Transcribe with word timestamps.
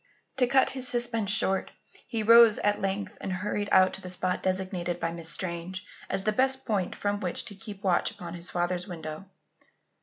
To 0.37 0.47
cut 0.47 0.71
his 0.71 0.87
suspense 0.87 1.29
short, 1.29 1.69
he 2.07 2.23
rose 2.23 2.57
at 2.57 2.81
length 2.81 3.19
and 3.21 3.31
hurried 3.31 3.69
out 3.71 3.93
to 3.93 4.01
the 4.01 4.09
spot 4.09 4.41
designated 4.41 4.99
by 4.99 5.11
Miss 5.11 5.29
Strange 5.29 5.85
as 6.09 6.23
the 6.23 6.31
best 6.31 6.65
point 6.65 6.95
from 6.95 7.19
which 7.19 7.45
to 7.45 7.53
keep 7.53 7.83
watch 7.83 8.09
upon 8.09 8.33
his 8.33 8.49
father's 8.49 8.87
window. 8.87 9.25